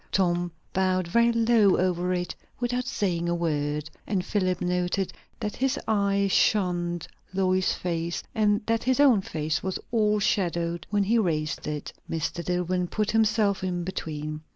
[0.11, 5.77] Tom bowed very low over it, without saying one word; and Philip noted that his
[5.87, 11.67] eye shunned Lois's face, and that his own face was all shadowed when he raised
[11.67, 11.93] it.
[12.09, 12.43] Mr.
[12.43, 14.41] Dillwyn put himself in between.